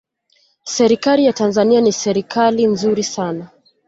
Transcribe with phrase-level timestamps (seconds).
[0.63, 3.49] serikali ya tanzania ni serikali nzuri sana